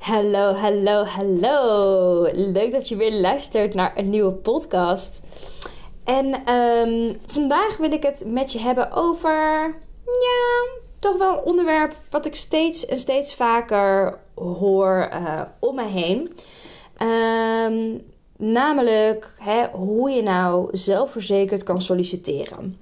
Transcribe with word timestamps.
Hallo, 0.00 0.54
hallo, 0.54 1.04
hallo. 1.04 2.28
Leuk 2.32 2.72
dat 2.72 2.88
je 2.88 2.96
weer 2.96 3.12
luistert 3.12 3.74
naar 3.74 3.92
een 3.96 4.10
nieuwe 4.10 4.32
podcast. 4.32 5.22
En 6.04 6.54
um, 6.54 7.20
vandaag 7.26 7.76
wil 7.76 7.92
ik 7.92 8.02
het 8.02 8.22
met 8.26 8.52
je 8.52 8.58
hebben 8.58 8.92
over, 8.92 9.64
ja, 10.04 10.80
toch 10.98 11.16
wel 11.18 11.32
een 11.32 11.44
onderwerp 11.44 11.94
wat 12.10 12.26
ik 12.26 12.34
steeds 12.34 12.86
en 12.86 12.96
steeds 13.00 13.34
vaker 13.34 14.18
hoor 14.34 15.10
uh, 15.12 15.40
om 15.58 15.74
me 15.74 15.86
heen. 15.86 16.32
Um, 17.08 18.04
namelijk 18.36 19.34
hè, 19.38 19.66
hoe 19.66 20.10
je 20.10 20.22
nou 20.22 20.68
zelfverzekerd 20.72 21.62
kan 21.62 21.82
solliciteren. 21.82 22.78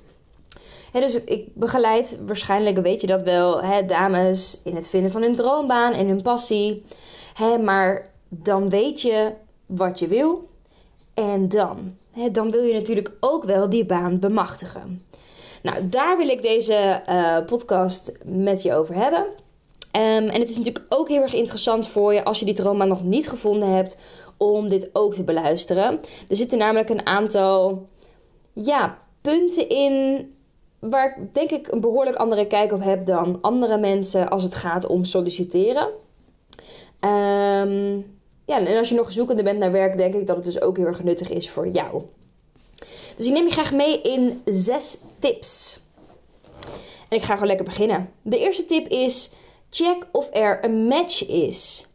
Dus 0.93 1.25
ik 1.25 1.49
begeleid, 1.55 2.19
waarschijnlijk 2.27 2.79
weet 2.79 3.01
je 3.01 3.07
dat 3.07 3.23
wel, 3.23 3.61
dames 3.87 4.61
in 4.65 4.77
het 4.77 4.89
vinden 4.89 5.11
van 5.11 5.23
hun 5.23 5.37
droombaan 5.37 5.93
en 5.93 6.09
hun 6.09 6.23
passie. 6.23 6.85
Maar 7.65 8.11
dan 8.29 8.69
weet 8.69 9.01
je 9.01 9.33
wat 9.67 9.99
je 9.99 10.07
wil. 10.07 10.49
En 11.15 11.49
dan? 11.49 11.97
Dan 12.33 12.51
wil 12.51 12.63
je 12.63 12.75
natuurlijk 12.75 13.13
ook 13.21 13.45
wel 13.45 13.71
die 13.71 13.85
baan 13.85 14.19
bemachtigen. 14.19 15.07
Nou, 15.63 15.89
daar 15.89 16.17
wil 16.17 16.29
ik 16.29 16.43
deze 16.43 17.03
uh, 17.09 17.45
podcast 17.47 18.19
met 18.25 18.63
je 18.63 18.75
over 18.75 18.95
hebben. 18.95 19.25
Um, 19.27 20.29
en 20.29 20.41
het 20.41 20.49
is 20.49 20.57
natuurlijk 20.57 20.87
ook 20.89 21.09
heel 21.09 21.23
erg 21.23 21.35
interessant 21.35 21.89
voor 21.89 22.15
je 22.15 22.25
als 22.25 22.39
je 22.39 22.45
die 22.45 22.55
droombaan 22.55 22.89
nog 22.89 23.03
niet 23.03 23.29
gevonden 23.29 23.69
hebt, 23.69 23.99
om 24.37 24.69
dit 24.69 24.91
ook 24.93 25.15
te 25.15 25.23
beluisteren. 25.23 26.01
Er 26.29 26.37
zitten 26.37 26.59
namelijk 26.59 26.89
een 26.89 27.07
aantal 27.07 27.89
ja, 28.53 28.99
punten 29.21 29.69
in 29.69 30.27
waar 30.79 31.19
ik 31.19 31.35
denk 31.35 31.51
ik 31.51 31.73
een 31.73 31.81
behoorlijk 31.81 32.17
andere 32.17 32.47
kijk 32.47 32.73
op 32.73 32.83
heb 32.83 33.07
dan 33.07 33.39
andere 33.41 33.79
mensen 33.79 34.29
als 34.29 34.43
het 34.43 34.55
gaat 34.55 34.87
om 34.87 35.05
solliciteren. 35.05 35.89
Um, 37.01 38.17
ja, 38.45 38.59
en 38.59 38.79
als 38.79 38.89
je 38.89 38.95
nog 38.95 39.13
zoekende 39.13 39.43
bent 39.43 39.59
naar 39.59 39.73
werk, 39.73 39.97
denk 39.97 40.15
ik 40.15 40.27
dat 40.27 40.37
het 40.37 40.45
dus 40.45 40.61
ook 40.61 40.77
heel 40.77 40.87
erg 40.87 41.03
nuttig 41.03 41.31
is 41.31 41.51
voor 41.51 41.69
jou. 41.69 42.03
Dus 43.17 43.27
ik 43.27 43.33
neem 43.33 43.45
je 43.47 43.53
graag 43.53 43.73
mee 43.73 44.03
in 44.03 44.43
zes 44.45 44.99
tips. 45.19 45.81
En 47.09 47.17
ik 47.17 47.23
ga 47.23 47.33
gewoon 47.33 47.49
lekker 47.49 47.67
beginnen. 47.67 48.11
De 48.23 48.39
eerste 48.39 48.65
tip 48.65 48.89
is: 48.89 49.33
check 49.71 50.07
of 50.13 50.29
er 50.33 50.65
een 50.65 50.87
match 50.87 51.29
is. 51.29 51.87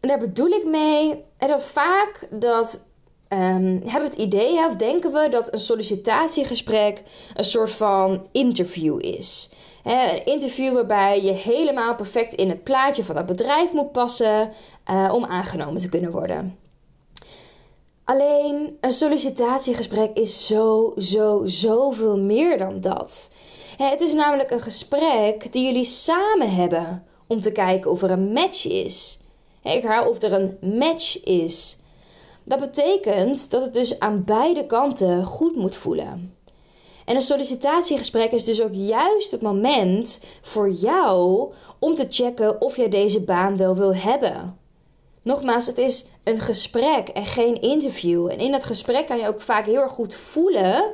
En 0.00 0.08
daar 0.08 0.18
bedoel 0.18 0.48
ik 0.48 0.64
mee 0.64 1.24
dat 1.38 1.64
vaak 1.64 2.28
dat 2.30 2.84
um, 3.32 3.80
hebben 3.84 4.10
het 4.10 4.18
idee 4.18 4.66
of 4.66 4.76
denken 4.76 5.12
we 5.12 5.28
dat 5.28 5.52
een 5.52 5.60
sollicitatiegesprek 5.60 7.02
een 7.34 7.44
soort 7.44 7.70
van 7.70 8.26
interview 8.32 9.04
is 9.04 9.50
een 9.82 10.24
interview 10.24 10.74
waarbij 10.74 11.22
je 11.22 11.32
helemaal 11.32 11.94
perfect 11.94 12.34
in 12.34 12.48
het 12.48 12.62
plaatje 12.62 13.04
van 13.04 13.14
dat 13.14 13.26
bedrijf 13.26 13.72
moet 13.72 13.92
passen 13.92 14.52
uh, 14.90 15.10
om 15.14 15.24
aangenomen 15.24 15.80
te 15.80 15.88
kunnen 15.88 16.10
worden. 16.10 16.58
Alleen 18.04 18.76
een 18.80 18.90
sollicitatiegesprek 18.90 20.16
is 20.16 20.46
zo, 20.46 20.92
zo, 20.96 21.42
zoveel 21.44 22.18
meer 22.18 22.58
dan 22.58 22.80
dat. 22.80 23.30
Het 23.76 24.00
is 24.00 24.12
namelijk 24.12 24.50
een 24.50 24.60
gesprek 24.60 25.52
die 25.52 25.64
jullie 25.64 25.84
samen 25.84 26.54
hebben 26.54 27.04
om 27.26 27.40
te 27.40 27.52
kijken 27.52 27.90
of 27.90 28.02
er 28.02 28.10
een 28.10 28.32
match 28.32 28.66
is. 28.66 29.20
Ik 29.62 29.82
herhaal 29.82 30.08
of 30.08 30.22
er 30.22 30.32
een 30.32 30.78
match 30.78 31.24
is. 31.24 31.78
Dat 32.44 32.60
betekent 32.60 33.50
dat 33.50 33.62
het 33.62 33.74
dus 33.74 33.98
aan 33.98 34.24
beide 34.24 34.66
kanten 34.66 35.24
goed 35.24 35.56
moet 35.56 35.76
voelen. 35.76 36.36
En 37.04 37.14
een 37.14 37.22
sollicitatiegesprek 37.22 38.32
is 38.32 38.44
dus 38.44 38.62
ook 38.62 38.72
juist 38.72 39.30
het 39.30 39.42
moment 39.42 40.22
voor 40.42 40.70
jou 40.70 41.52
om 41.78 41.94
te 41.94 42.06
checken 42.10 42.60
of 42.60 42.76
jij 42.76 42.88
deze 42.88 43.20
baan 43.20 43.56
wel 43.56 43.76
wil 43.76 43.94
hebben. 43.94 44.58
Nogmaals, 45.22 45.66
het 45.66 45.78
is 45.78 46.06
een 46.24 46.40
gesprek 46.40 47.08
en 47.08 47.26
geen 47.26 47.60
interview. 47.60 48.30
En 48.30 48.38
in 48.38 48.50
dat 48.50 48.64
gesprek 48.64 49.06
kan 49.06 49.18
je 49.18 49.26
ook 49.26 49.40
vaak 49.40 49.66
heel 49.66 49.80
erg 49.80 49.92
goed 49.92 50.14
voelen 50.14 50.84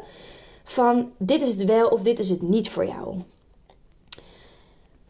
van 0.64 1.12
dit 1.18 1.42
is 1.42 1.48
het 1.48 1.64
wel 1.64 1.88
of 1.88 2.02
dit 2.02 2.18
is 2.18 2.30
het 2.30 2.42
niet 2.42 2.70
voor 2.70 2.86
jou. 2.86 3.16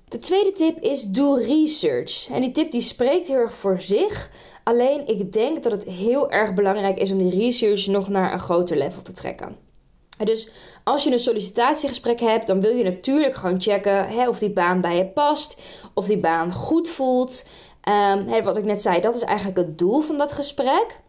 De 0.08 0.18
tweede 0.18 0.52
tip 0.52 0.78
is 0.78 1.02
doe 1.02 1.44
research. 1.44 2.28
En 2.30 2.40
die 2.40 2.50
tip 2.50 2.70
die 2.72 2.80
spreekt 2.80 3.26
heel 3.26 3.36
erg 3.36 3.54
voor 3.54 3.80
zich. 3.80 4.30
Alleen 4.68 5.06
ik 5.06 5.32
denk 5.32 5.62
dat 5.62 5.72
het 5.72 5.84
heel 5.84 6.30
erg 6.30 6.54
belangrijk 6.54 6.98
is 6.98 7.12
om 7.12 7.18
die 7.18 7.40
research 7.40 7.86
nog 7.86 8.08
naar 8.08 8.32
een 8.32 8.40
groter 8.40 8.76
level 8.76 9.02
te 9.02 9.12
trekken. 9.12 9.56
Dus 10.24 10.50
als 10.84 11.04
je 11.04 11.12
een 11.12 11.18
sollicitatiegesprek 11.18 12.20
hebt, 12.20 12.46
dan 12.46 12.60
wil 12.60 12.76
je 12.76 12.84
natuurlijk 12.84 13.34
gewoon 13.34 13.60
checken 13.60 14.08
hè, 14.08 14.28
of 14.28 14.38
die 14.38 14.50
baan 14.50 14.80
bij 14.80 14.96
je 14.96 15.06
past, 15.06 15.60
of 15.94 16.06
die 16.06 16.18
baan 16.18 16.52
goed 16.52 16.88
voelt. 16.88 17.48
Um, 17.88 18.28
hè, 18.28 18.42
wat 18.42 18.56
ik 18.56 18.64
net 18.64 18.82
zei, 18.82 19.00
dat 19.00 19.14
is 19.14 19.22
eigenlijk 19.22 19.58
het 19.58 19.78
doel 19.78 20.00
van 20.00 20.18
dat 20.18 20.32
gesprek. 20.32 21.00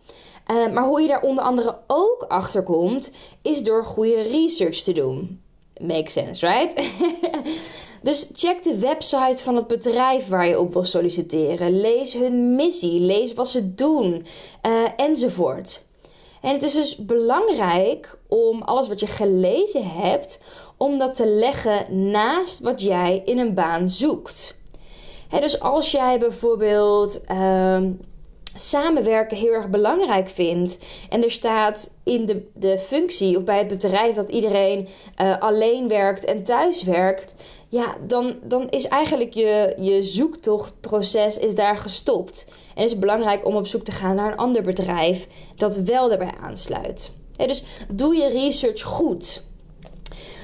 Uh, 0.51 0.71
maar 0.73 0.83
hoe 0.83 1.01
je 1.01 1.07
daar 1.07 1.21
onder 1.21 1.43
andere 1.43 1.77
ook 1.87 2.25
achter 2.27 2.63
komt, 2.63 3.11
is 3.41 3.63
door 3.63 3.85
goede 3.85 4.21
research 4.21 4.77
te 4.77 4.91
doen. 4.91 5.41
Makes 5.81 6.13
sense, 6.13 6.47
right? 6.47 6.91
dus 8.01 8.31
check 8.33 8.63
de 8.63 8.79
website 8.79 9.43
van 9.43 9.55
het 9.55 9.67
bedrijf 9.67 10.27
waar 10.27 10.47
je 10.47 10.59
op 10.59 10.73
wil 10.73 10.85
solliciteren. 10.85 11.81
Lees 11.81 12.13
hun 12.13 12.55
missie, 12.55 12.99
lees 12.99 13.33
wat 13.33 13.47
ze 13.47 13.75
doen, 13.75 14.25
uh, 14.65 14.83
enzovoort. 14.95 15.87
En 16.41 16.53
het 16.53 16.63
is 16.63 16.73
dus 16.73 16.95
belangrijk 16.95 18.17
om 18.27 18.61
alles 18.61 18.87
wat 18.87 18.99
je 18.99 19.07
gelezen 19.07 19.83
hebt, 19.83 20.43
om 20.77 20.97
dat 20.97 21.15
te 21.15 21.27
leggen 21.27 22.11
naast 22.11 22.59
wat 22.59 22.81
jij 22.81 23.21
in 23.25 23.39
een 23.39 23.53
baan 23.53 23.89
zoekt. 23.89 24.57
dus 25.29 25.59
als 25.59 25.91
jij 25.91 26.19
bijvoorbeeld 26.19 27.21
uh, 27.31 27.81
samenwerken 28.53 29.37
heel 29.37 29.53
erg 29.53 29.69
belangrijk 29.69 30.27
vindt 30.27 30.79
en 31.09 31.23
er 31.23 31.31
staat 31.31 31.93
in 32.03 32.25
de, 32.25 32.49
de 32.53 32.77
functie 32.77 33.37
of 33.37 33.43
bij 33.43 33.57
het 33.57 33.67
bedrijf 33.67 34.15
dat 34.15 34.29
iedereen 34.29 34.87
uh, 35.21 35.39
alleen 35.39 35.87
werkt 35.87 36.25
en 36.25 36.43
thuis 36.43 36.83
werkt, 36.83 37.35
ja, 37.67 37.95
dan, 38.07 38.35
dan 38.43 38.69
is 38.69 38.87
eigenlijk 38.87 39.33
je, 39.33 39.73
je 39.77 40.03
zoektochtproces 40.03 41.37
is 41.37 41.55
daar 41.55 41.77
gestopt. 41.77 42.51
En 42.75 42.81
het 42.81 42.91
is 42.91 42.99
belangrijk 42.99 43.45
om 43.45 43.55
op 43.55 43.67
zoek 43.67 43.83
te 43.83 43.91
gaan 43.91 44.15
naar 44.15 44.31
een 44.31 44.37
ander 44.37 44.61
bedrijf 44.61 45.27
dat 45.55 45.75
wel 45.75 46.09
daarbij 46.09 46.33
aansluit. 46.41 47.11
dus 47.35 47.63
doe 47.89 48.15
je 48.15 48.29
research 48.29 48.81
goed. 48.81 49.47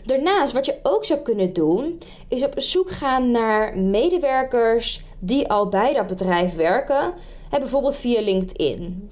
Daarnaast, 0.06 0.54
wat 0.54 0.66
je 0.66 0.80
ook 0.84 1.06
zou 1.06 1.20
kunnen 1.20 1.54
doen, 1.54 2.00
is 2.28 2.44
op 2.44 2.54
zoek 2.56 2.92
gaan 2.92 3.32
naar 3.32 3.78
medewerkers 3.78 5.04
die 5.20 5.50
al 5.50 5.68
bij 5.68 5.94
dat 5.94 6.08
bedrijf 6.08 6.56
werken, 6.56 7.14
bijvoorbeeld 7.50 7.98
via 7.98 8.22
LinkedIn. 8.22 9.10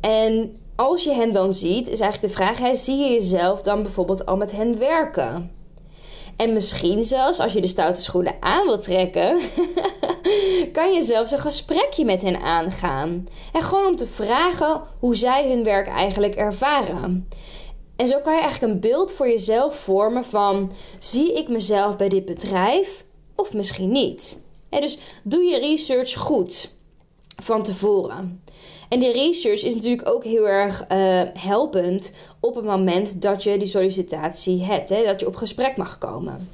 En 0.00 0.56
als 0.76 1.04
je 1.04 1.12
hen 1.12 1.32
dan 1.32 1.52
ziet, 1.52 1.88
is 1.88 2.00
eigenlijk 2.00 2.32
de 2.32 2.42
vraag: 2.42 2.76
zie 2.76 2.96
je 2.96 3.12
jezelf 3.12 3.62
dan 3.62 3.82
bijvoorbeeld 3.82 4.26
al 4.26 4.36
met 4.36 4.52
hen 4.52 4.78
werken? 4.78 5.50
En 6.36 6.52
misschien 6.52 7.04
zelfs, 7.04 7.40
als 7.40 7.52
je 7.52 7.60
de 7.60 7.66
stoute 7.66 8.00
schoenen 8.00 8.34
aan 8.40 8.66
wilt 8.66 8.82
trekken, 8.82 9.40
kan 10.72 10.92
je 10.92 11.02
zelfs 11.02 11.30
een 11.30 11.38
gesprekje 11.38 12.04
met 12.04 12.22
hen 12.22 12.40
aangaan. 12.40 13.28
En 13.52 13.62
gewoon 13.62 13.86
om 13.86 13.96
te 13.96 14.06
vragen 14.06 14.82
hoe 14.98 15.16
zij 15.16 15.48
hun 15.48 15.64
werk 15.64 15.88
eigenlijk 15.88 16.34
ervaren. 16.34 17.28
En 17.96 18.08
zo 18.08 18.20
kan 18.20 18.34
je 18.34 18.40
eigenlijk 18.40 18.72
een 18.72 18.80
beeld 18.80 19.12
voor 19.12 19.28
jezelf 19.28 19.78
vormen 19.78 20.24
van: 20.24 20.72
zie 20.98 21.34
ik 21.34 21.48
mezelf 21.48 21.96
bij 21.96 22.08
dit 22.08 22.24
bedrijf 22.24 23.04
of 23.34 23.52
misschien 23.52 23.92
niet? 23.92 24.42
dus 24.80 24.98
doe 25.22 25.42
je 25.42 25.58
research 25.58 26.14
goed 26.14 26.72
van 27.42 27.62
tevoren. 27.62 28.42
En 28.88 29.00
die 29.00 29.12
research 29.12 29.62
is 29.62 29.74
natuurlijk 29.74 30.08
ook 30.08 30.24
heel 30.24 30.48
erg 30.48 30.90
uh, 30.90 31.22
helpend 31.32 32.12
op 32.40 32.54
het 32.54 32.64
moment 32.64 33.22
dat 33.22 33.42
je 33.42 33.58
die 33.58 33.68
sollicitatie 33.68 34.62
hebt, 34.62 34.88
hè, 34.88 35.04
dat 35.04 35.20
je 35.20 35.26
op 35.26 35.36
gesprek 35.36 35.76
mag 35.76 35.98
komen. 35.98 36.48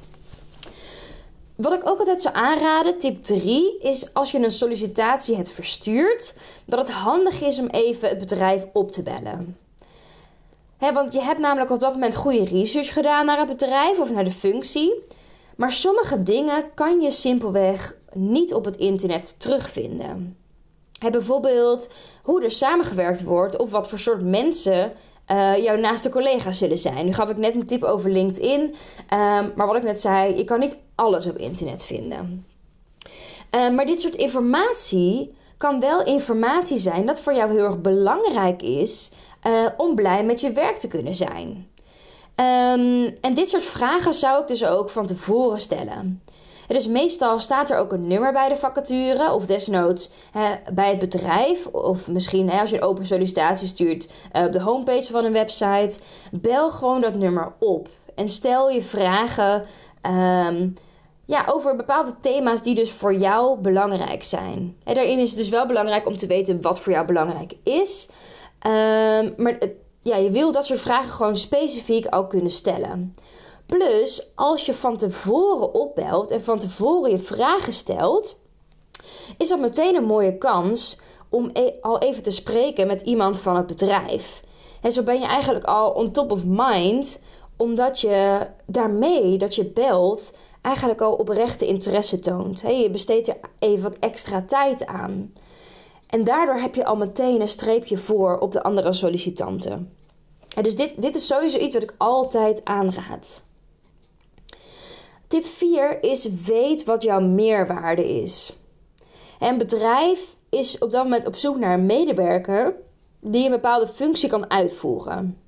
Wat 1.55 1.73
ik 1.73 1.89
ook 1.89 1.99
altijd 1.99 2.21
zou 2.21 2.35
aanraden, 2.35 2.97
tip 2.97 3.23
3, 3.23 3.77
is 3.79 4.13
als 4.13 4.31
je 4.31 4.43
een 4.43 4.51
sollicitatie 4.51 5.35
hebt 5.35 5.51
verstuurd, 5.51 6.33
dat 6.65 6.79
het 6.79 6.91
handig 6.91 7.41
is 7.41 7.59
om 7.59 7.67
even 7.67 8.09
het 8.09 8.19
bedrijf 8.19 8.65
op 8.73 8.91
te 8.91 9.03
bellen. 9.03 9.57
Want 10.89 11.13
je 11.13 11.21
hebt 11.21 11.39
namelijk 11.39 11.71
op 11.71 11.79
dat 11.79 11.93
moment 11.93 12.15
goede 12.15 12.45
research 12.45 12.93
gedaan 12.93 13.25
naar 13.25 13.37
het 13.37 13.47
bedrijf 13.47 13.99
of 13.99 14.11
naar 14.11 14.23
de 14.23 14.31
functie. 14.31 14.93
Maar 15.55 15.71
sommige 15.71 16.23
dingen 16.23 16.73
kan 16.73 17.01
je 17.01 17.11
simpelweg 17.11 17.95
niet 18.13 18.53
op 18.53 18.65
het 18.65 18.75
internet 18.75 19.39
terugvinden. 19.39 20.37
bijvoorbeeld 21.11 21.89
hoe 22.23 22.43
er 22.43 22.51
samengewerkt 22.51 23.23
wordt 23.23 23.57
of 23.57 23.71
wat 23.71 23.89
voor 23.89 23.99
soort 23.99 24.21
mensen 24.21 24.93
uh, 25.31 25.57
jouw 25.63 25.75
naaste 25.75 26.09
collega's 26.09 26.57
zullen 26.57 26.77
zijn. 26.77 27.05
Nu 27.05 27.13
gaf 27.13 27.29
ik 27.29 27.37
net 27.37 27.55
een 27.55 27.65
tip 27.65 27.83
over 27.83 28.11
LinkedIn. 28.11 28.75
Ehm, 29.07 29.49
maar 29.55 29.67
wat 29.67 29.75
ik 29.75 29.83
net 29.83 30.01
zei, 30.01 30.37
je 30.37 30.43
kan 30.43 30.59
niet 30.59 30.77
alles 30.95 31.25
op 31.25 31.37
internet 31.37 31.85
vinden. 31.85 32.45
Ehm, 33.49 33.75
maar 33.75 33.85
dit 33.85 33.99
soort 33.99 34.15
informatie 34.15 35.35
kan 35.57 35.79
wel 35.79 36.03
informatie 36.03 36.77
zijn 36.77 37.05
dat 37.05 37.21
voor 37.21 37.33
jou 37.33 37.51
heel 37.51 37.63
erg 37.63 37.81
belangrijk 37.81 38.61
is 38.61 39.11
uh, 39.47 39.65
om 39.77 39.95
blij 39.95 40.23
met 40.23 40.41
je 40.41 40.51
werk 40.51 40.77
te 40.77 40.87
kunnen 40.87 41.15
zijn. 41.15 41.69
Um, 42.35 43.17
en 43.21 43.33
dit 43.33 43.49
soort 43.49 43.65
vragen 43.65 44.13
zou 44.13 44.41
ik 44.41 44.47
dus 44.47 44.65
ook 44.65 44.89
van 44.89 45.07
tevoren 45.07 45.59
stellen. 45.59 46.21
Dus 46.67 46.87
meestal 46.87 47.39
staat 47.39 47.69
er 47.69 47.77
ook 47.77 47.91
een 47.91 48.07
nummer 48.07 48.33
bij 48.33 48.49
de 48.49 48.55
vacature, 48.55 49.33
of 49.33 49.45
desnoods 49.45 50.09
hè, 50.31 50.55
bij 50.73 50.89
het 50.89 50.99
bedrijf, 50.99 51.65
of 51.65 52.07
misschien 52.07 52.49
hè, 52.49 52.59
als 52.59 52.69
je 52.69 52.75
een 52.75 52.83
open 52.83 53.05
sollicitatie 53.05 53.67
stuurt 53.67 54.11
uh, 54.33 54.43
op 54.43 54.51
de 54.51 54.61
homepage 54.61 55.11
van 55.11 55.25
een 55.25 55.33
website. 55.33 55.99
Bel 56.31 56.71
gewoon 56.71 57.01
dat 57.01 57.15
nummer 57.15 57.53
op 57.59 57.89
en 58.15 58.29
stel 58.29 58.69
je 58.69 58.81
vragen 58.81 59.65
um, 60.01 60.73
ja, 61.25 61.45
over 61.47 61.75
bepaalde 61.75 62.13
thema's 62.21 62.61
die 62.61 62.75
dus 62.75 62.91
voor 62.91 63.15
jou 63.15 63.59
belangrijk 63.59 64.23
zijn. 64.23 64.75
En 64.83 64.93
daarin 64.93 65.19
is 65.19 65.29
het 65.29 65.37
dus 65.37 65.49
wel 65.49 65.65
belangrijk 65.65 66.07
om 66.07 66.17
te 66.17 66.27
weten 66.27 66.61
wat 66.61 66.79
voor 66.79 66.93
jou 66.93 67.05
belangrijk 67.05 67.53
is. 67.63 68.09
Um, 68.67 69.33
maar 69.37 69.57
ja, 70.01 70.15
je 70.15 70.29
wil 70.31 70.51
dat 70.51 70.65
soort 70.65 70.81
vragen 70.81 71.13
gewoon 71.13 71.37
specifiek 71.37 72.07
ook 72.09 72.29
kunnen 72.29 72.51
stellen. 72.51 73.15
Plus, 73.65 74.31
als 74.35 74.65
je 74.65 74.73
van 74.73 74.97
tevoren 74.97 75.73
opbelt 75.73 76.31
en 76.31 76.43
van 76.43 76.59
tevoren 76.59 77.11
je 77.11 77.17
vragen 77.19 77.73
stelt, 77.73 78.39
is 79.37 79.49
dat 79.49 79.59
meteen 79.59 79.95
een 79.95 80.03
mooie 80.03 80.37
kans 80.37 80.99
om 81.29 81.49
e 81.53 81.71
al 81.81 81.99
even 81.99 82.23
te 82.23 82.31
spreken 82.31 82.87
met 82.87 83.01
iemand 83.01 83.39
van 83.39 83.55
het 83.55 83.67
bedrijf. 83.67 84.41
En 84.81 84.91
zo 84.91 85.03
ben 85.03 85.19
je 85.19 85.25
eigenlijk 85.25 85.65
al 85.65 85.91
on 85.91 86.11
top 86.11 86.31
of 86.31 86.43
mind, 86.45 87.21
omdat 87.57 87.99
je 87.99 88.47
daarmee 88.65 89.37
dat 89.37 89.55
je 89.55 89.65
belt 89.65 90.33
eigenlijk 90.61 91.01
al 91.01 91.13
oprechte 91.13 91.67
interesse 91.67 92.19
toont. 92.19 92.59
je 92.59 92.89
besteedt 92.91 93.27
er 93.27 93.37
even 93.59 93.83
wat 93.83 93.97
extra 93.99 94.41
tijd 94.41 94.85
aan. 94.85 95.33
En 96.11 96.23
daardoor 96.23 96.55
heb 96.55 96.75
je 96.75 96.85
al 96.85 96.95
meteen 96.95 97.41
een 97.41 97.49
streepje 97.49 97.97
voor 97.97 98.37
op 98.37 98.51
de 98.51 98.63
andere 98.63 98.93
sollicitanten. 98.93 99.95
En 100.55 100.63
dus 100.63 100.75
dit, 100.75 101.01
dit 101.01 101.15
is 101.15 101.27
sowieso 101.27 101.57
iets 101.57 101.73
wat 101.73 101.83
ik 101.83 101.95
altijd 101.97 102.61
aanraad. 102.63 103.43
Tip 105.27 105.45
4 105.45 106.03
is 106.03 106.29
weet 106.45 106.83
wat 106.83 107.03
jouw 107.03 107.19
meerwaarde 107.19 108.21
is. 108.21 108.57
Een 109.39 109.57
bedrijf 109.57 110.35
is 110.49 110.77
op 110.77 110.91
dat 110.91 111.03
moment 111.03 111.25
op 111.25 111.35
zoek 111.35 111.57
naar 111.57 111.73
een 111.73 111.85
medewerker 111.85 112.75
die 113.19 113.45
een 113.45 113.51
bepaalde 113.51 113.87
functie 113.87 114.29
kan 114.29 114.49
uitvoeren. 114.49 115.41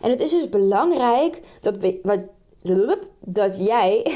En 0.00 0.10
het 0.10 0.20
is 0.20 0.30
dus 0.30 0.48
belangrijk 0.48 1.40
dat, 1.60 1.92
dat 3.20 3.56
jij 3.56 4.12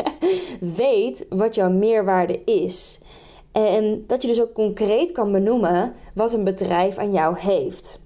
weet 0.76 1.26
wat 1.28 1.54
jouw 1.54 1.70
meerwaarde 1.70 2.44
is. 2.44 3.00
En 3.52 4.04
dat 4.06 4.22
je 4.22 4.28
dus 4.28 4.40
ook 4.40 4.52
concreet 4.52 5.12
kan 5.12 5.32
benoemen 5.32 5.94
wat 6.14 6.32
een 6.32 6.44
bedrijf 6.44 6.98
aan 6.98 7.12
jou 7.12 7.38
heeft. 7.38 8.00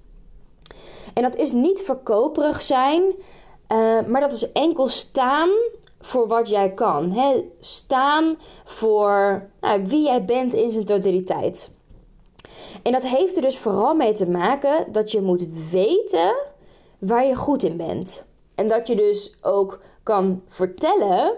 En 1.13 1.21
dat 1.21 1.35
is 1.35 1.51
niet 1.51 1.81
verkoperig 1.81 2.61
zijn, 2.61 3.01
uh, 3.03 4.05
maar 4.07 4.21
dat 4.21 4.31
is 4.31 4.51
enkel 4.51 4.87
staan 4.87 5.49
voor 5.99 6.27
wat 6.27 6.49
jij 6.49 6.73
kan. 6.73 7.11
Hè? 7.11 7.49
Staan 7.59 8.37
voor 8.65 9.43
nou, 9.61 9.85
wie 9.85 10.03
jij 10.03 10.25
bent 10.25 10.53
in 10.53 10.71
zijn 10.71 10.85
totaliteit. 10.85 11.71
En 12.83 12.91
dat 12.91 13.07
heeft 13.07 13.35
er 13.35 13.41
dus 13.41 13.57
vooral 13.57 13.95
mee 13.95 14.13
te 14.13 14.29
maken 14.29 14.91
dat 14.91 15.11
je 15.11 15.21
moet 15.21 15.45
weten 15.71 16.35
waar 16.99 17.25
je 17.25 17.35
goed 17.35 17.63
in 17.63 17.77
bent. 17.77 18.25
En 18.55 18.67
dat 18.67 18.87
je 18.87 18.95
dus 18.95 19.37
ook 19.41 19.79
kan 20.03 20.41
vertellen 20.47 21.33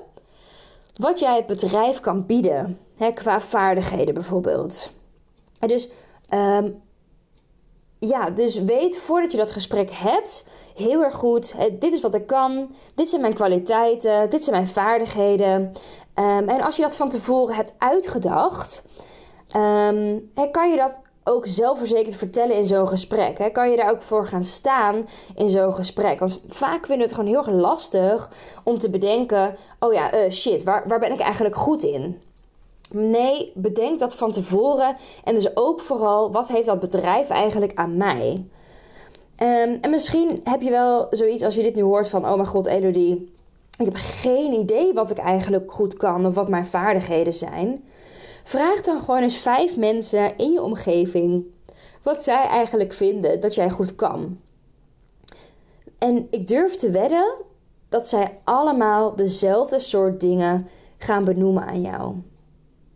wat 0.95 1.19
jij 1.19 1.35
het 1.35 1.45
bedrijf 1.45 1.99
kan 1.99 2.25
bieden. 2.25 2.79
Hè, 2.97 3.11
qua 3.11 3.41
vaardigheden 3.41 4.13
bijvoorbeeld. 4.13 4.91
Dus 5.59 5.89
um, 6.33 6.81
ja, 7.99 8.29
dus 8.29 8.59
weet 8.59 8.99
voordat 8.99 9.31
je 9.31 9.37
dat 9.37 9.51
gesprek 9.51 9.91
hebt, 9.91 10.47
heel 10.75 11.03
erg 11.03 11.15
goed. 11.15 11.55
dit 11.79 11.93
is 11.93 12.01
wat 12.01 12.13
ik 12.13 12.27
kan. 12.27 12.75
Dit 12.95 13.09
zijn 13.09 13.21
mijn 13.21 13.33
kwaliteiten. 13.33 14.29
Dit 14.29 14.43
zijn 14.43 14.55
mijn 14.55 14.67
vaardigheden. 14.67 15.71
Ehm, 16.13 16.49
en 16.49 16.61
als 16.61 16.75
je 16.75 16.81
dat 16.81 16.95
van 16.95 17.09
tevoren 17.09 17.55
hebt 17.55 17.75
uitgedacht, 17.77 18.85
um, 19.55 20.31
kan 20.51 20.69
je 20.69 20.75
dat 20.77 20.99
ook 21.23 21.45
zelfverzekerd 21.47 22.15
vertellen 22.15 22.55
in 22.55 22.65
zo'n 22.65 22.87
gesprek. 22.87 23.37
Hè? 23.37 23.49
Kan 23.49 23.69
je 23.69 23.77
daar 23.77 23.89
ook 23.89 24.01
voor 24.01 24.27
gaan 24.27 24.43
staan 24.43 25.07
in 25.35 25.49
zo'n 25.49 25.73
gesprek? 25.73 26.19
Want 26.19 26.41
vaak 26.47 26.85
vinden 26.85 26.97
we 26.97 27.03
het 27.03 27.13
gewoon 27.13 27.29
heel 27.29 27.37
erg 27.37 27.49
lastig 27.49 28.31
om 28.63 28.79
te 28.79 28.89
bedenken: 28.89 29.55
oh 29.79 29.93
ja, 29.93 30.15
uh, 30.15 30.31
shit, 30.31 30.63
waar, 30.63 30.83
waar 30.87 30.99
ben 30.99 31.13
ik 31.13 31.19
eigenlijk 31.19 31.55
goed 31.55 31.83
in? 31.83 32.21
Nee, 32.97 33.51
bedenk 33.55 33.99
dat 33.99 34.15
van 34.15 34.31
tevoren. 34.31 34.95
En 35.23 35.33
dus 35.33 35.55
ook 35.55 35.79
vooral, 35.81 36.31
wat 36.31 36.47
heeft 36.47 36.65
dat 36.65 36.79
bedrijf 36.79 37.29
eigenlijk 37.29 37.73
aan 37.73 37.97
mij? 37.97 38.45
Um, 39.39 39.77
en 39.81 39.89
misschien 39.89 40.39
heb 40.43 40.61
je 40.61 40.69
wel 40.69 41.07
zoiets 41.09 41.43
als 41.43 41.55
je 41.55 41.61
dit 41.61 41.75
nu 41.75 41.81
hoort 41.81 42.09
van... 42.09 42.25
Oh 42.25 42.35
mijn 42.35 42.47
god, 42.47 42.65
Elodie, 42.65 43.31
ik 43.77 43.85
heb 43.85 43.95
geen 43.95 44.53
idee 44.53 44.93
wat 44.93 45.11
ik 45.11 45.17
eigenlijk 45.17 45.71
goed 45.71 45.93
kan... 45.93 46.25
of 46.25 46.35
wat 46.35 46.49
mijn 46.49 46.65
vaardigheden 46.65 47.33
zijn. 47.33 47.83
Vraag 48.43 48.81
dan 48.81 48.99
gewoon 48.99 49.21
eens 49.21 49.37
vijf 49.37 49.77
mensen 49.77 50.37
in 50.37 50.51
je 50.51 50.61
omgeving... 50.61 51.45
wat 52.03 52.23
zij 52.23 52.47
eigenlijk 52.47 52.93
vinden 52.93 53.39
dat 53.39 53.55
jij 53.55 53.69
goed 53.69 53.95
kan. 53.95 54.39
En 55.97 56.27
ik 56.29 56.47
durf 56.47 56.75
te 56.75 56.91
wedden 56.91 57.33
dat 57.89 58.09
zij 58.09 58.39
allemaal 58.43 59.15
dezelfde 59.15 59.79
soort 59.79 60.19
dingen 60.19 60.67
gaan 60.97 61.23
benoemen 61.23 61.65
aan 61.65 61.81
jou. 61.81 62.15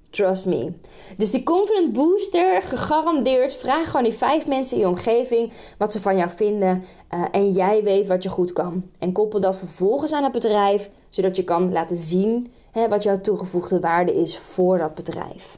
Trust 0.09 0.45
me. 0.45 0.73
Dus 1.17 1.31
die 1.31 1.43
confident 1.43 1.93
booster, 1.93 2.61
gegarandeerd. 2.61 3.53
Vraag 3.53 3.85
gewoon 3.85 4.03
die 4.03 4.13
vijf 4.13 4.47
mensen 4.47 4.75
in 4.75 4.81
je 4.81 4.89
omgeving 4.89 5.53
wat 5.77 5.91
ze 5.91 6.01
van 6.01 6.17
jou 6.17 6.29
vinden. 6.35 6.83
Uh, 7.13 7.25
en 7.31 7.51
jij 7.51 7.83
weet 7.83 8.07
wat 8.07 8.23
je 8.23 8.29
goed 8.29 8.53
kan. 8.53 8.83
En 8.99 9.11
koppel 9.11 9.41
dat 9.41 9.57
vervolgens 9.57 10.11
aan 10.11 10.23
het 10.23 10.31
bedrijf, 10.31 10.89
zodat 11.09 11.35
je 11.35 11.43
kan 11.43 11.71
laten 11.71 11.95
zien 11.95 12.51
hè, 12.71 12.87
wat 12.87 13.03
jouw 13.03 13.21
toegevoegde 13.21 13.79
waarde 13.79 14.15
is 14.15 14.37
voor 14.37 14.77
dat 14.77 14.95
bedrijf. 14.95 15.57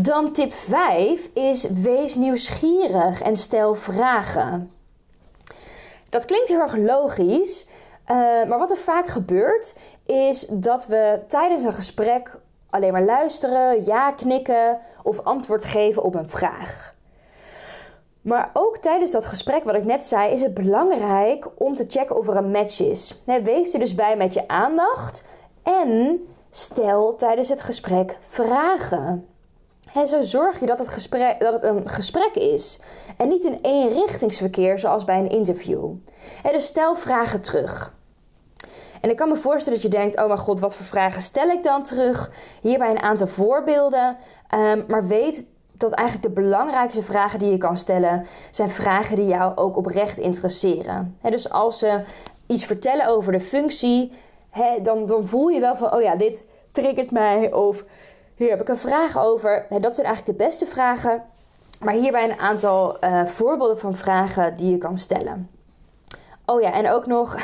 Dan 0.00 0.32
tip 0.32 0.52
5 0.52 1.30
is 1.34 1.62
wees 1.62 2.14
nieuwsgierig 2.14 3.20
en 3.20 3.36
stel 3.36 3.74
vragen. 3.74 4.70
Dat 6.10 6.24
klinkt 6.24 6.48
heel 6.48 6.60
erg 6.60 6.76
logisch, 6.76 7.66
uh, 8.10 8.16
maar 8.48 8.58
wat 8.58 8.70
er 8.70 8.76
vaak 8.76 9.06
gebeurt, 9.06 9.74
is 10.06 10.46
dat 10.50 10.86
we 10.86 11.20
tijdens 11.26 11.62
een 11.62 11.72
gesprek 11.72 12.38
alleen 12.70 12.92
maar 12.92 13.04
luisteren, 13.04 13.84
ja 13.84 14.12
knikken 14.12 14.78
of 15.02 15.18
antwoord 15.18 15.64
geven 15.64 16.02
op 16.02 16.14
een 16.14 16.30
vraag. 16.30 16.96
Maar 18.20 18.50
ook 18.52 18.76
tijdens 18.76 19.10
dat 19.10 19.24
gesprek, 19.24 19.64
wat 19.64 19.74
ik 19.74 19.84
net 19.84 20.04
zei, 20.04 20.32
is 20.32 20.42
het 20.42 20.54
belangrijk 20.54 21.48
om 21.54 21.74
te 21.74 21.84
checken 21.88 22.16
of 22.16 22.28
er 22.28 22.36
een 22.36 22.50
match 22.50 22.80
is. 22.80 23.22
wees 23.24 23.72
er 23.72 23.78
dus 23.78 23.94
bij 23.94 24.16
met 24.16 24.34
je 24.34 24.48
aandacht 24.48 25.24
en 25.62 26.20
stel 26.50 27.16
tijdens 27.16 27.48
het 27.48 27.60
gesprek 27.60 28.18
vragen. 28.28 29.26
He, 29.92 30.06
zo 30.06 30.22
zorg 30.22 30.60
je 30.60 30.66
dat 30.66 30.78
het, 30.78 30.88
gesprek, 30.88 31.40
dat 31.40 31.52
het 31.52 31.62
een 31.62 31.86
gesprek 31.86 32.34
is 32.34 32.80
en 33.16 33.28
niet 33.28 33.44
een 33.44 33.58
eenrichtingsverkeer 33.62 34.78
zoals 34.78 35.04
bij 35.04 35.18
een 35.18 35.28
interview. 35.28 35.90
dus 36.42 36.66
stel 36.66 36.94
vragen 36.94 37.40
terug. 37.40 37.96
En 39.00 39.10
ik 39.10 39.16
kan 39.16 39.28
me 39.28 39.36
voorstellen 39.36 39.80
dat 39.80 39.92
je 39.92 39.98
denkt: 39.98 40.20
oh 40.20 40.26
mijn 40.26 40.38
god, 40.38 40.60
wat 40.60 40.74
voor 40.74 40.86
vragen 40.86 41.22
stel 41.22 41.48
ik 41.48 41.62
dan 41.62 41.82
terug? 41.82 42.30
Hierbij 42.60 42.90
een 42.90 43.02
aantal 43.02 43.26
voorbeelden. 43.26 44.16
Um, 44.54 44.84
maar 44.88 45.06
weet 45.06 45.46
dat 45.72 45.92
eigenlijk 45.92 46.34
de 46.34 46.40
belangrijkste 46.42 47.02
vragen 47.02 47.38
die 47.38 47.50
je 47.50 47.58
kan 47.58 47.76
stellen 47.76 48.26
zijn 48.50 48.68
vragen 48.68 49.16
die 49.16 49.26
jou 49.26 49.56
ook 49.56 49.76
oprecht 49.76 50.18
interesseren. 50.18 51.18
dus 51.22 51.50
als 51.50 51.78
ze 51.78 52.00
iets 52.46 52.64
vertellen 52.64 53.06
over 53.06 53.32
de 53.32 53.40
functie, 53.40 54.12
dan, 54.82 55.06
dan 55.06 55.28
voel 55.28 55.48
je 55.48 55.60
wel 55.60 55.76
van: 55.76 55.94
oh 55.94 56.02
ja, 56.02 56.16
dit 56.16 56.46
triggert 56.72 57.10
mij. 57.10 57.52
Of 57.52 57.84
hier 58.34 58.50
heb 58.50 58.60
ik 58.60 58.68
een 58.68 58.76
vraag 58.76 59.18
over. 59.18 59.66
dat 59.80 59.94
zijn 59.94 60.06
eigenlijk 60.06 60.38
de 60.38 60.44
beste 60.44 60.66
vragen. 60.66 61.22
Maar 61.84 61.94
hierbij 61.94 62.24
een 62.24 62.38
aantal 62.38 62.96
uh, 63.04 63.26
voorbeelden 63.26 63.78
van 63.78 63.96
vragen 63.96 64.56
die 64.56 64.70
je 64.70 64.78
kan 64.78 64.98
stellen. 64.98 65.57
Oh 66.50 66.60
ja, 66.60 66.72
en 66.72 66.90
ook 66.90 67.06
nog, 67.06 67.36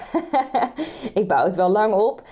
ik 1.14 1.28
bouw 1.28 1.44
het 1.44 1.56
wel 1.56 1.70
lang 1.70 1.94
op. 1.94 2.22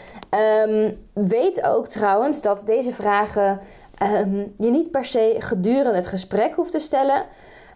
Um, 0.67 0.99
weet 1.13 1.67
ook 1.67 1.87
trouwens 1.89 2.43
dat 2.43 2.63
deze 2.67 2.93
vragen 2.93 3.61
um, 4.03 4.55
je 4.59 4.71
niet 4.71 4.91
per 4.91 5.05
se 5.05 5.37
gedurende 5.39 5.99
het 5.99 6.07
gesprek 6.07 6.55
hoeft 6.55 6.71
te 6.71 6.79
stellen. 6.79 7.25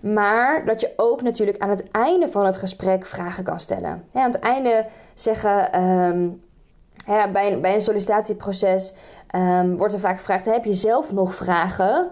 Maar 0.01 0.65
dat 0.65 0.81
je 0.81 0.93
ook 0.97 1.23
natuurlijk 1.23 1.59
aan 1.59 1.69
het 1.69 1.91
einde 1.91 2.29
van 2.29 2.47
het 2.47 2.57
gesprek 2.57 3.07
vragen 3.07 3.45
kan 3.45 3.61
stellen. 3.61 4.05
aan 4.13 4.31
het 4.31 4.39
einde 4.39 4.87
zeggen. 5.15 5.73
Ehm, 5.73 6.29
bij, 7.33 7.53
een, 7.53 7.61
bij 7.61 7.75
een 7.75 7.81
sollicitatieproces 7.81 8.95
wordt 9.77 9.95
er 9.95 10.01
vaak 10.01 10.19
gevraagd: 10.19 10.45
heb 10.45 10.65
je 10.65 10.75
zelf 10.75 11.13
nog 11.13 11.35
vragen? 11.35 12.11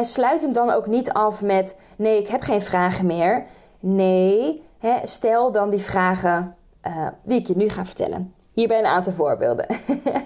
sluit 0.00 0.42
hem 0.42 0.52
dan 0.52 0.70
ook 0.70 0.86
niet 0.86 1.12
af 1.12 1.42
met: 1.42 1.76
nee, 1.96 2.18
ik 2.18 2.28
heb 2.28 2.42
geen 2.42 2.62
vragen 2.62 3.06
meer. 3.06 3.44
Nee, 3.80 4.62
stel 5.02 5.52
dan 5.52 5.70
die 5.70 5.80
vragen 5.82 6.56
uh, 6.86 7.06
die 7.22 7.38
ik 7.38 7.46
je 7.46 7.56
nu 7.56 7.68
ga 7.68 7.84
vertellen. 7.84 8.34
Hierbij 8.52 8.78
een 8.78 8.86
aantal 8.86 9.12
voorbeelden. 9.12 9.66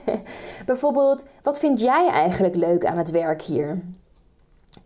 Bijvoorbeeld, 0.66 1.24
wat 1.42 1.58
vind 1.58 1.80
jij 1.80 2.08
eigenlijk 2.08 2.54
leuk 2.54 2.86
aan 2.86 2.98
het 2.98 3.10
werk 3.10 3.42
hier? 3.42 3.82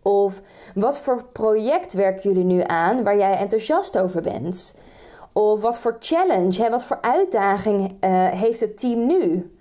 Of 0.01 0.41
wat 0.75 0.99
voor 0.99 1.23
project 1.23 1.93
werken 1.93 2.21
jullie 2.21 2.43
nu 2.43 2.61
aan 2.63 3.03
waar 3.03 3.17
jij 3.17 3.37
enthousiast 3.37 3.97
over 3.97 4.21
bent? 4.21 4.79
Of 5.33 5.61
wat 5.61 5.79
voor 5.79 5.95
challenge, 5.99 6.61
hè, 6.61 6.69
wat 6.69 6.85
voor 6.85 6.97
uitdaging 7.01 7.81
uh, 7.81 8.27
heeft 8.27 8.59
het 8.59 8.79
team 8.79 9.05
nu? 9.05 9.53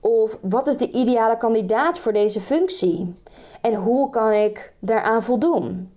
Of 0.00 0.38
wat 0.40 0.66
is 0.66 0.76
de 0.76 0.90
ideale 0.90 1.36
kandidaat 1.36 1.98
voor 1.98 2.12
deze 2.12 2.40
functie? 2.40 3.14
En 3.60 3.74
hoe 3.74 4.10
kan 4.10 4.32
ik 4.32 4.72
daaraan 4.78 5.22
voldoen? 5.22 5.93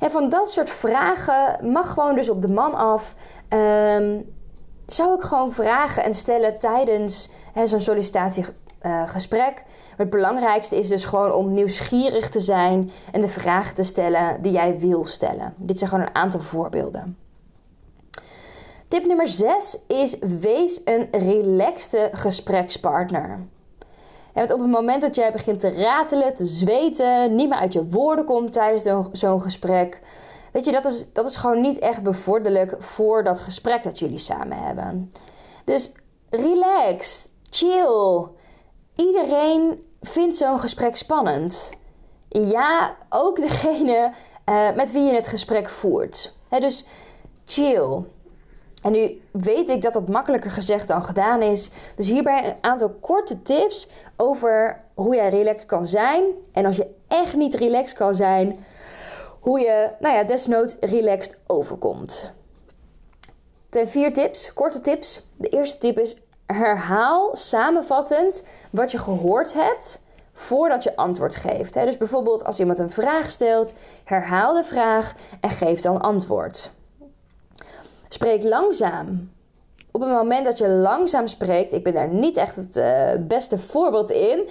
En 0.00 0.10
van 0.10 0.28
dat 0.28 0.50
soort 0.50 0.70
vragen 0.70 1.72
mag 1.72 1.92
gewoon 1.92 2.14
dus 2.14 2.30
op 2.30 2.42
de 2.42 2.48
man 2.48 2.74
af. 2.74 3.14
Um, 3.48 4.32
zou 4.86 5.14
ik 5.14 5.22
gewoon 5.22 5.52
vragen 5.52 6.04
en 6.04 6.14
stellen 6.14 6.58
tijdens 6.58 7.28
zo'n 7.64 7.80
sollicitatiegesprek. 7.80 9.64
het 9.96 10.10
belangrijkste 10.10 10.78
is 10.78 10.88
dus 10.88 11.04
gewoon 11.04 11.32
om 11.32 11.50
nieuwsgierig 11.50 12.28
te 12.28 12.40
zijn 12.40 12.90
en 13.12 13.20
de 13.20 13.28
vragen 13.28 13.74
te 13.74 13.82
stellen 13.82 14.42
die 14.42 14.52
jij 14.52 14.78
wil 14.78 15.04
stellen. 15.04 15.54
Dit 15.56 15.78
zijn 15.78 15.90
gewoon 15.90 16.06
een 16.06 16.14
aantal 16.14 16.40
voorbeelden. 16.40 17.18
Tip 18.88 19.06
nummer 19.06 19.28
6 19.28 19.78
is 19.88 20.18
wees 20.18 20.80
een 20.84 21.08
relaxte 21.10 22.10
gesprekspartner. 22.12 23.38
Want 24.34 24.52
op 24.52 24.60
het 24.60 24.70
moment 24.70 25.00
dat 25.00 25.14
jij 25.14 25.32
begint 25.32 25.60
te 25.60 25.72
ratelen, 25.72 26.34
te 26.34 26.46
zweten, 26.46 27.34
niet 27.34 27.48
meer 27.48 27.58
uit 27.58 27.72
je 27.72 27.88
woorden 27.88 28.24
komt 28.24 28.52
tijdens 28.52 29.08
zo'n 29.12 29.42
gesprek, 29.42 30.00
weet 30.52 30.64
je, 30.64 30.72
dat 30.72 30.84
is, 30.84 31.12
dat 31.12 31.26
is 31.26 31.36
gewoon 31.36 31.60
niet 31.60 31.78
echt 31.78 32.02
bevorderlijk 32.02 32.76
voor 32.78 33.24
dat 33.24 33.40
gesprek 33.40 33.82
dat 33.82 33.98
jullie 33.98 34.18
samen 34.18 34.58
hebben. 34.58 35.12
Dus 35.64 35.92
relax, 36.30 37.28
chill. 37.50 38.26
Iedereen 38.96 39.84
vindt 40.00 40.36
zo'n 40.36 40.58
gesprek 40.58 40.96
spannend. 40.96 41.72
Ja, 42.28 42.96
ook 43.08 43.36
degene 43.36 44.12
uh, 44.48 44.74
met 44.74 44.92
wie 44.92 45.02
je 45.02 45.14
het 45.14 45.26
gesprek 45.26 45.68
voert. 45.68 46.36
dus 46.48 46.84
chill. 47.44 48.04
En 48.84 48.92
nu 48.92 49.20
weet 49.30 49.68
ik 49.68 49.82
dat 49.82 49.92
dat 49.92 50.08
makkelijker 50.08 50.50
gezegd 50.50 50.88
dan 50.88 51.04
gedaan 51.04 51.42
is. 51.42 51.70
Dus 51.96 52.06
hierbij 52.06 52.44
een 52.44 52.56
aantal 52.60 52.90
korte 53.00 53.42
tips 53.42 53.88
over 54.16 54.80
hoe 54.94 55.14
jij 55.14 55.28
relaxed 55.28 55.66
kan 55.66 55.86
zijn. 55.86 56.24
En 56.52 56.64
als 56.64 56.76
je 56.76 56.94
echt 57.08 57.36
niet 57.36 57.54
relaxed 57.54 57.96
kan 57.96 58.14
zijn, 58.14 58.64
hoe 59.40 59.60
je, 59.60 59.90
nou 60.00 60.14
ja, 60.14 60.24
desnoods 60.24 60.76
relaxed 60.80 61.38
overkomt. 61.46 62.34
Er 63.22 63.30
zijn 63.70 63.88
vier 63.88 64.12
tips, 64.12 64.52
korte 64.52 64.80
tips. 64.80 65.20
De 65.36 65.48
eerste 65.48 65.78
tip 65.78 65.98
is 65.98 66.16
herhaal 66.46 67.36
samenvattend 67.36 68.46
wat 68.70 68.90
je 68.90 68.98
gehoord 68.98 69.52
hebt 69.52 70.02
voordat 70.32 70.82
je 70.82 70.96
antwoord 70.96 71.36
geeft. 71.36 71.74
Dus 71.74 71.96
bijvoorbeeld 71.96 72.44
als 72.44 72.58
iemand 72.58 72.78
een 72.78 72.90
vraag 72.90 73.30
stelt, 73.30 73.74
herhaal 74.04 74.54
de 74.54 74.64
vraag 74.64 75.14
en 75.40 75.50
geef 75.50 75.80
dan 75.80 76.00
antwoord. 76.00 76.70
Spreek 78.14 78.42
langzaam. 78.42 79.30
Op 79.90 80.00
het 80.00 80.10
moment 80.10 80.44
dat 80.44 80.58
je 80.58 80.68
langzaam 80.68 81.26
spreekt, 81.26 81.72
ik 81.72 81.84
ben 81.84 81.94
daar 81.94 82.08
niet 82.08 82.36
echt 82.36 82.56
het 82.56 82.76
uh, 82.76 83.10
beste 83.20 83.58
voorbeeld 83.58 84.10
in, 84.10 84.38
uh, 84.38 84.46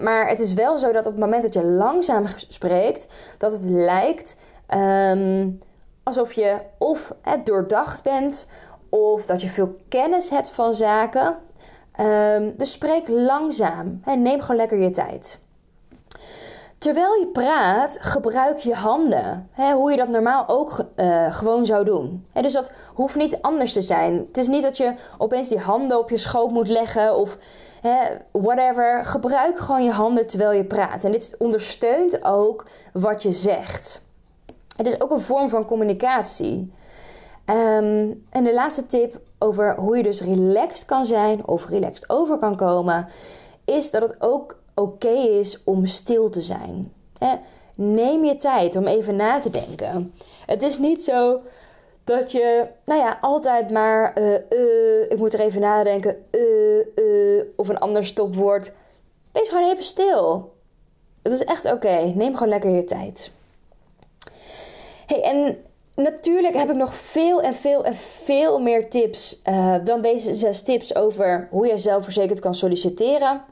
maar 0.00 0.28
het 0.28 0.40
is 0.40 0.54
wel 0.54 0.78
zo 0.78 0.92
dat 0.92 1.06
op 1.06 1.12
het 1.12 1.20
moment 1.20 1.42
dat 1.42 1.54
je 1.54 1.64
langzaam 1.64 2.24
spreekt, 2.36 3.08
dat 3.38 3.52
het 3.52 3.64
lijkt 3.64 4.40
um, 4.74 5.58
alsof 6.02 6.32
je 6.32 6.56
of 6.78 7.14
het 7.22 7.46
doordacht 7.46 8.02
bent, 8.02 8.48
of 8.88 9.26
dat 9.26 9.42
je 9.42 9.48
veel 9.48 9.76
kennis 9.88 10.30
hebt 10.30 10.50
van 10.50 10.74
zaken. 10.74 11.36
Um, 12.00 12.54
dus 12.56 12.72
spreek 12.72 13.08
langzaam 13.08 14.00
en 14.04 14.22
neem 14.22 14.40
gewoon 14.40 14.56
lekker 14.56 14.78
je 14.78 14.90
tijd. 14.90 15.43
Terwijl 16.84 17.14
je 17.18 17.26
praat, 17.26 17.96
gebruik 18.00 18.58
je 18.58 18.74
handen. 18.74 19.48
Hè, 19.52 19.72
hoe 19.72 19.90
je 19.90 19.96
dat 19.96 20.08
normaal 20.08 20.44
ook 20.48 20.84
uh, 20.96 21.34
gewoon 21.34 21.66
zou 21.66 21.84
doen. 21.84 22.26
Hè, 22.32 22.42
dus 22.42 22.52
dat 22.52 22.72
hoeft 22.94 23.14
niet 23.14 23.38
anders 23.40 23.72
te 23.72 23.82
zijn. 23.82 24.24
Het 24.26 24.36
is 24.36 24.48
niet 24.48 24.62
dat 24.62 24.76
je 24.76 24.94
opeens 25.18 25.48
die 25.48 25.58
handen 25.58 25.98
op 25.98 26.10
je 26.10 26.18
schoot 26.18 26.50
moet 26.50 26.68
leggen 26.68 27.16
of 27.16 27.38
hè, 27.80 28.16
whatever. 28.32 29.04
Gebruik 29.04 29.58
gewoon 29.58 29.84
je 29.84 29.90
handen 29.90 30.26
terwijl 30.26 30.52
je 30.52 30.64
praat. 30.64 31.04
En 31.04 31.12
dit 31.12 31.34
ondersteunt 31.38 32.24
ook 32.24 32.66
wat 32.92 33.22
je 33.22 33.32
zegt. 33.32 34.06
Het 34.76 34.86
is 34.86 35.00
ook 35.00 35.10
een 35.10 35.20
vorm 35.20 35.48
van 35.48 35.66
communicatie. 35.66 36.72
Um, 37.46 38.24
en 38.30 38.44
de 38.44 38.54
laatste 38.54 38.86
tip 38.86 39.20
over 39.38 39.76
hoe 39.76 39.96
je 39.96 40.02
dus 40.02 40.20
relaxed 40.20 40.84
kan 40.84 41.06
zijn 41.06 41.46
of 41.46 41.68
relaxed 41.68 42.10
over 42.10 42.38
kan 42.38 42.56
komen, 42.56 43.08
is 43.64 43.90
dat 43.90 44.02
het 44.02 44.16
ook 44.18 44.62
oké 44.74 45.08
is 45.08 45.64
om 45.64 45.86
stil 45.86 46.30
te 46.30 46.40
zijn. 46.40 46.92
Neem 47.76 48.24
je 48.24 48.36
tijd 48.36 48.76
om 48.76 48.86
even 48.86 49.16
na 49.16 49.40
te 49.40 49.50
denken. 49.50 50.14
Het 50.46 50.62
is 50.62 50.78
niet 50.78 51.04
zo 51.04 51.40
dat 52.04 52.32
je, 52.32 52.66
nou 52.84 53.00
ja, 53.00 53.18
altijd 53.20 53.70
maar, 53.70 54.20
uh, 54.20 55.10
ik 55.10 55.18
moet 55.18 55.34
er 55.34 55.40
even 55.40 55.60
nadenken, 55.60 56.24
uh, 56.30 57.44
of 57.56 57.68
een 57.68 57.78
ander 57.78 58.06
stopwoord. 58.06 58.72
Wees 59.32 59.48
gewoon 59.48 59.70
even 59.70 59.84
stil. 59.84 60.52
Het 61.22 61.32
is 61.32 61.44
echt 61.44 61.64
oké. 61.64 62.12
Neem 62.14 62.32
gewoon 62.32 62.48
lekker 62.48 62.70
je 62.70 62.84
tijd. 62.84 63.30
Hey, 65.06 65.22
en 65.22 65.56
natuurlijk 65.94 66.54
heb 66.54 66.70
ik 66.70 66.76
nog 66.76 66.94
veel 66.94 67.42
en 67.42 67.54
veel 67.54 67.84
en 67.84 67.94
veel 67.94 68.58
meer 68.58 68.90
tips 68.90 69.42
dan 69.84 70.00
deze 70.00 70.34
zes 70.34 70.62
tips 70.62 70.94
over 70.94 71.48
hoe 71.50 71.66
je 71.66 71.78
zelfverzekerd 71.78 72.40
kan 72.40 72.54
solliciteren. 72.54 73.42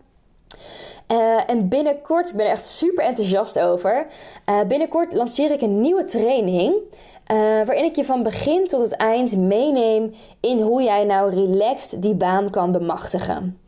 Uh, 1.12 1.50
en 1.50 1.69
binnenkort, 1.69 2.31
ik 2.31 2.37
ben 2.37 2.47
er 2.47 2.52
echt 2.52 2.66
super 2.66 3.04
enthousiast 3.04 3.61
over. 3.61 4.07
Uh, 4.50 4.61
binnenkort 4.62 5.12
lanceer 5.12 5.50
ik 5.50 5.61
een 5.61 5.81
nieuwe 5.81 6.04
training. 6.04 6.75
Uh, 6.75 7.38
waarin 7.38 7.85
ik 7.85 7.97
je 7.97 8.04
van 8.04 8.23
begin 8.23 8.66
tot 8.66 8.81
het 8.81 8.97
eind 8.97 9.37
meeneem 9.37 10.14
in 10.40 10.61
hoe 10.61 10.83
jij 10.83 11.04
nou 11.04 11.31
relaxed 11.31 12.02
die 12.02 12.14
baan 12.14 12.50
kan 12.50 12.73
bemachtigen. 12.73 13.61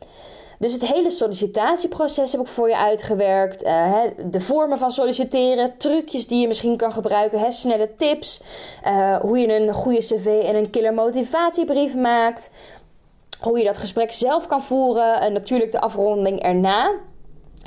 Dus 0.59 0.73
het 0.73 0.85
hele 0.85 1.09
sollicitatieproces 1.09 2.31
heb 2.31 2.41
ik 2.41 2.47
voor 2.47 2.69
je 2.69 2.77
uitgewerkt. 2.77 3.59
De 4.31 4.41
vormen 4.41 4.77
van 4.77 4.91
solliciteren, 4.91 5.77
trucjes 5.77 6.27
die 6.27 6.41
je 6.41 6.47
misschien 6.47 6.77
kan 6.77 6.91
gebruiken, 6.91 7.39
hè, 7.39 7.51
snelle 7.51 7.95
tips. 7.97 8.41
hoe 9.21 9.39
je 9.39 9.53
een 9.53 9.73
goede 9.73 9.99
cv 9.99 10.41
en 10.45 10.55
een 10.55 10.69
killer 10.69 10.93
motivatiebrief 10.93 11.95
maakt. 11.95 12.49
Hoe 13.39 13.57
je 13.57 13.63
dat 13.63 13.77
gesprek 13.77 14.11
zelf 14.11 14.47
kan 14.47 14.63
voeren. 14.63 15.19
En 15.21 15.33
natuurlijk 15.33 15.71
de 15.71 15.81
afronding 15.81 16.39
erna 16.39 16.91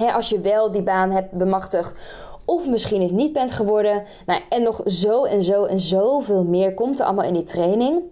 als 0.06 0.28
je 0.28 0.40
wel 0.40 0.70
die 0.70 0.82
baan 0.82 1.10
hebt 1.10 1.32
bemachtigd 1.32 1.94
of 2.44 2.68
misschien 2.68 3.02
het 3.02 3.10
niet 3.10 3.32
bent 3.32 3.52
geworden. 3.52 4.02
Nou, 4.26 4.40
en 4.48 4.62
nog 4.62 4.80
zo 4.86 5.24
en 5.24 5.42
zo 5.42 5.64
en 5.64 5.80
zoveel 5.80 6.44
meer 6.44 6.74
komt 6.74 6.98
er 6.98 7.04
allemaal 7.04 7.24
in 7.24 7.32
die 7.32 7.42
training. 7.42 8.02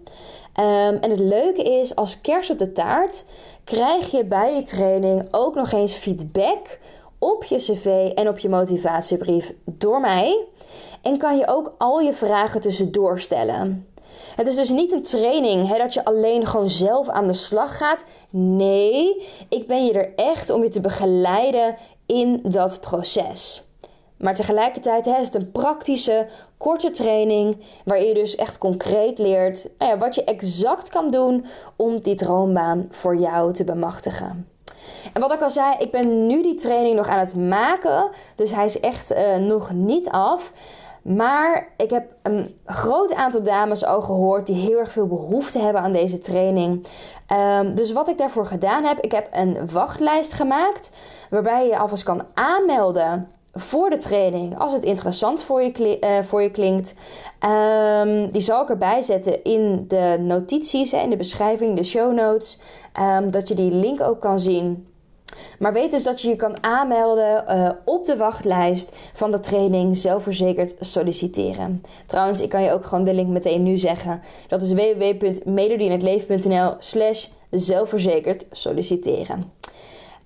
Ehm, 0.53 0.97
en 1.01 1.09
het 1.09 1.19
leuke 1.19 1.63
is, 1.63 1.95
als 1.95 2.21
kerst 2.21 2.49
op 2.49 2.59
de 2.59 2.71
taart 2.71 3.25
krijg 3.63 4.11
je 4.11 4.25
bij 4.25 4.53
die 4.53 4.63
training 4.63 5.27
ook 5.31 5.55
nog 5.55 5.71
eens 5.71 5.93
feedback 5.93 6.79
op 7.19 7.43
je 7.43 7.55
cv 7.55 8.11
en 8.15 8.27
op 8.27 8.37
je 8.37 8.49
motivatiebrief 8.49 9.53
door 9.65 9.99
mij. 9.99 10.45
En 11.01 11.17
kan 11.17 11.37
je 11.37 11.47
ook 11.47 11.73
al 11.77 11.99
je 11.99 12.13
vragen 12.13 12.61
tussendoor 12.61 13.19
stellen. 13.19 13.87
Het 14.35 14.47
is 14.47 14.55
dus 14.55 14.69
niet 14.69 14.91
een 14.91 15.01
training 15.01 15.67
hè, 15.67 15.77
dat 15.77 15.93
je 15.93 16.05
alleen 16.05 16.45
gewoon 16.45 16.69
zelf 16.69 17.09
aan 17.09 17.27
de 17.27 17.33
slag 17.33 17.77
gaat. 17.77 18.05
Nee, 18.29 19.27
ik 19.49 19.67
ben 19.67 19.85
je 19.85 19.93
er 19.93 20.13
echt 20.15 20.49
om 20.49 20.63
je 20.63 20.69
te 20.69 20.81
begeleiden 20.81 21.75
in 22.05 22.39
dat 22.43 22.79
proces. 22.81 23.65
Maar 24.17 24.35
tegelijkertijd 24.35 25.05
is 25.05 25.25
het 25.25 25.35
een 25.35 25.51
praktische, 25.51 26.27
korte 26.57 26.89
training. 26.89 27.57
Waar 27.85 28.03
je 28.03 28.13
dus 28.13 28.35
echt 28.35 28.57
concreet 28.57 29.17
leert 29.17 29.69
nou 29.77 29.91
ja, 29.91 29.97
wat 29.97 30.15
je 30.15 30.23
exact 30.23 30.89
kan 30.89 31.11
doen 31.11 31.45
om 31.75 32.01
die 32.01 32.15
droombaan 32.15 32.87
voor 32.89 33.15
jou 33.15 33.53
te 33.53 33.63
bemachtigen. 33.63 34.49
En 35.13 35.21
wat 35.21 35.33
ik 35.33 35.41
al 35.41 35.49
zei, 35.49 35.75
ik 35.77 35.91
ben 35.91 36.27
nu 36.27 36.43
die 36.43 36.55
training 36.55 36.95
nog 36.95 37.07
aan 37.07 37.19
het 37.19 37.35
maken. 37.35 38.09
Dus 38.35 38.51
hij 38.51 38.65
is 38.65 38.79
echt 38.79 39.11
uh, 39.11 39.35
nog 39.35 39.73
niet 39.73 40.09
af. 40.09 40.51
Maar 41.15 41.67
ik 41.77 41.89
heb 41.89 42.05
een 42.23 42.55
groot 42.65 43.13
aantal 43.13 43.43
dames 43.43 43.85
al 43.85 44.01
gehoord 44.01 44.45
die 44.45 44.55
heel 44.55 44.77
erg 44.77 44.91
veel 44.91 45.07
behoefte 45.07 45.59
hebben 45.59 45.81
aan 45.81 45.91
deze 45.91 46.17
training. 46.17 46.87
Um, 47.59 47.75
dus 47.75 47.91
wat 47.91 48.09
ik 48.09 48.17
daarvoor 48.17 48.45
gedaan 48.45 48.83
heb, 48.83 48.99
ik 48.99 49.11
heb 49.11 49.27
een 49.31 49.69
wachtlijst 49.71 50.33
gemaakt 50.33 50.91
waarbij 51.29 51.67
je 51.67 51.77
alvast 51.77 52.03
kan 52.03 52.23
aanmelden 52.33 53.27
voor 53.53 53.89
de 53.89 53.97
training, 53.97 54.59
als 54.59 54.73
het 54.73 54.83
interessant 54.83 55.43
voor 55.43 55.61
je, 55.63 55.97
uh, 56.01 56.23
voor 56.23 56.41
je 56.41 56.51
klinkt. 56.51 56.93
Um, 57.45 58.31
die 58.31 58.41
zal 58.41 58.61
ik 58.61 58.69
erbij 58.69 59.01
zetten 59.01 59.43
in 59.43 59.85
de 59.87 60.17
notities, 60.19 60.93
in 60.93 61.09
de 61.09 61.17
beschrijving, 61.17 61.75
de 61.75 61.83
show 61.83 62.13
notes. 62.13 62.59
Um, 62.99 63.31
dat 63.31 63.47
je 63.47 63.55
die 63.55 63.71
link 63.71 64.01
ook 64.01 64.19
kan 64.19 64.39
zien. 64.39 64.86
Maar 65.59 65.73
weet 65.73 65.91
dus 65.91 66.03
dat 66.03 66.21
je 66.21 66.29
je 66.29 66.35
kan 66.35 66.63
aanmelden 66.63 67.43
uh, 67.49 67.69
op 67.85 68.05
de 68.05 68.17
wachtlijst 68.17 68.95
van 69.13 69.31
de 69.31 69.39
training 69.39 69.97
zelfverzekerd 69.97 70.75
solliciteren. 70.79 71.83
Trouwens, 72.05 72.41
ik 72.41 72.49
kan 72.49 72.63
je 72.63 72.71
ook 72.71 72.85
gewoon 72.85 73.03
de 73.03 73.13
link 73.13 73.27
meteen 73.27 73.63
nu 73.63 73.77
zeggen. 73.77 74.21
Dat 74.47 74.61
is 74.61 74.73
www.melodieinhetleven.nl 74.73 76.73
slash 76.77 77.27
zelfverzekerd 77.49 78.45
solliciteren. 78.51 79.51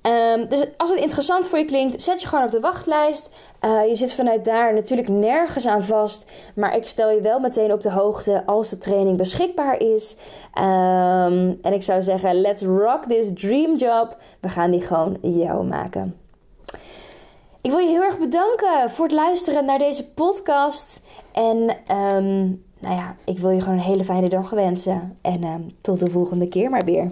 Um, 0.04 0.48
dus 0.50 0.66
als 0.78 0.90
het 0.90 1.00
interessant 1.00 1.48
voor 1.48 1.58
je 1.58 1.66
klinkt, 1.66 2.02
zet 2.02 2.22
je 2.22 2.28
gewoon 2.28 2.46
op 2.46 2.52
de 2.52 2.60
wachtlijst. 2.60 3.36
Uh, 3.62 3.88
je 3.88 3.96
zit 3.96 4.14
vanuit 4.14 4.46
daar 4.46 4.74
natuurlijk 4.74 5.08
nergens 5.08 5.68
aan 5.68 5.84
vast. 5.84 6.32
Maar 6.56 6.76
ik 6.76 6.88
stel 6.88 7.10
je 7.10 7.22
wel 7.22 7.40
meteen 7.40 7.74
op 7.74 7.82
de 7.82 7.92
hoogte 7.92 8.46
als 8.46 8.70
de 8.70 8.78
training 8.78 9.18
beschikbaar 9.18 9.80
is. 9.80 10.18
Um, 10.58 11.58
en 11.62 11.74
ik 11.74 11.84
zou 11.84 12.02
zeggen, 12.02 12.42
let's 12.42 12.62
rock 12.62 13.04
this 13.04 13.32
dream 13.34 13.76
job. 13.76 14.18
We 14.40 14.50
gaan 14.50 14.72
die 14.72 14.82
gewoon 14.82 15.18
jou 15.22 15.64
maken. 15.64 16.16
Ik 17.62 17.72
wil 17.72 17.80
je 17.80 17.90
heel 17.90 18.02
erg 18.02 18.18
bedanken 18.18 18.90
voor 18.90 19.06
het 19.06 19.16
luisteren 19.16 19.66
naar 19.66 19.80
deze 19.80 20.10
podcast. 20.10 21.02
En 21.32 21.58
um, 21.98 22.64
nou 22.80 22.96
ja, 22.96 23.16
ik 23.26 23.40
wil 23.40 23.50
je 23.50 23.62
gewoon 23.62 23.78
een 23.78 23.84
hele 23.84 24.04
fijne 24.04 24.30
dag 24.30 24.50
wensen. 24.50 25.18
En 25.22 25.72
tot 25.82 26.00
de 26.00 26.12
volgende 26.12 26.48
keer 26.48 26.70
maar 26.70 26.86
weer. 26.86 27.12